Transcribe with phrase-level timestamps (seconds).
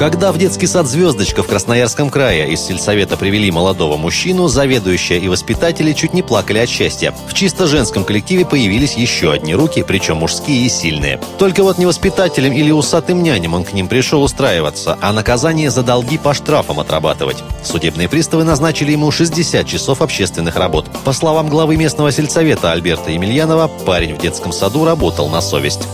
[0.00, 5.28] Когда в детский сад «Звездочка» в Красноярском крае из сельсовета привели молодого мужчину, заведующая и
[5.28, 7.14] воспитатели чуть не плакали от счастья.
[7.28, 11.20] В чисто женском коллективе появились еще одни руки, причем мужские и сильные.
[11.38, 15.82] Только вот не воспитателем или усатым няням он к ним пришел устраиваться, а наказание за
[15.82, 17.44] долги по штрафам отрабатывать.
[17.62, 20.86] Судебные приставы назначили ему 60 часов общественных работ.
[21.04, 25.86] По словам главы местного сельсовета Альберта Емельянова, парень в детском саду работал на совесть.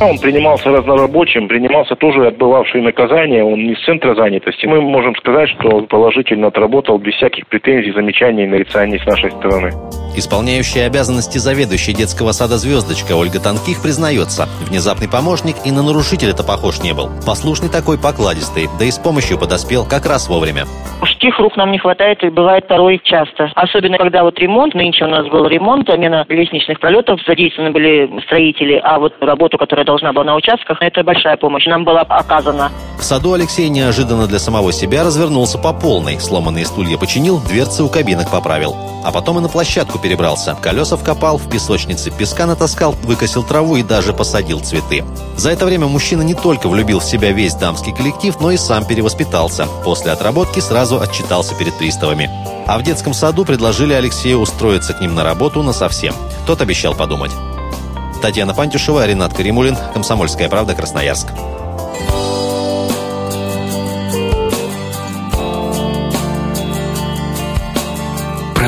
[0.00, 4.66] Он принимался разнорабочим, принимался тоже отбывавший наказание, он не с центра занятости.
[4.66, 9.30] Мы можем сказать, что он положительно отработал без всяких претензий, замечаний и нарицаний с нашей
[9.30, 9.70] стороны.
[10.16, 16.80] Исполняющая обязанности заведующей детского сада «Звездочка» Ольга Танких признается, внезапный помощник и на нарушителя-то похож
[16.80, 17.10] не был.
[17.26, 20.66] Послушный такой покладистый, да и с помощью подоспел как раз вовремя.
[21.00, 23.50] Мужских рук нам не хватает и бывает порой часто.
[23.54, 28.80] Особенно, когда вот ремонт, нынче у нас был ремонт, замена лестничных пролетов, задействованы были строители,
[28.82, 32.70] а вот работу, которая должна была на участках, это большая помощь нам была оказана.
[32.98, 36.20] В саду Алексей неожиданно для самого себя развернулся по полной.
[36.20, 38.74] Сломанные стулья починил, дверцы у кабинок поправил.
[39.04, 40.54] А потом и на площадку перебрался.
[40.60, 45.02] Колеса вкопал, в песочнице песка натаскал, выкосил траву и даже посадил цветы.
[45.38, 48.84] За это время мужчина не только влюбил в себя весь дамский коллектив, но и сам
[48.84, 49.66] перевоспитался.
[49.82, 52.30] После отработки сразу отчитался перед приставами.
[52.66, 56.14] А в детском саду предложили Алексею устроиться к ним на работу на совсем.
[56.46, 57.32] Тот обещал подумать.
[58.20, 61.28] Татьяна Пантюшева, Ренат Каримулин, Комсомольская правда, Красноярск.